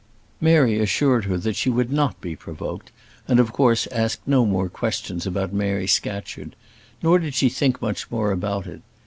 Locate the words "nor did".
7.03-7.35